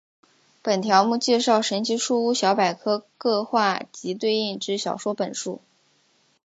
[0.63, 5.61] 本条目介绍神奇树屋小百科各话及对应之小说本数。